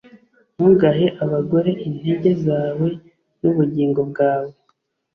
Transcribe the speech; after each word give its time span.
ntugahe 0.55 1.07
abagore 1.23 1.71
intege 1.87 2.29
zawe 2.45 2.87
n’ubugingo 3.41 3.99
bwawe, 4.09 4.51